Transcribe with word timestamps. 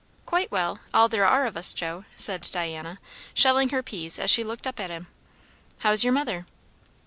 "Quite 0.25 0.51
well 0.51 0.79
all 0.95 1.07
there 1.09 1.25
are 1.27 1.45
of 1.45 1.55
us, 1.55 1.75
Joe," 1.75 2.05
said 2.15 2.49
Diana, 2.51 2.97
shelling 3.35 3.69
her 3.69 3.83
peas 3.83 4.17
as 4.17 4.31
she 4.31 4.43
looked 4.43 4.65
up 4.65 4.79
at 4.79 4.89
him. 4.89 5.05
"How's 5.81 6.03
your 6.03 6.11
mother?" 6.11 6.47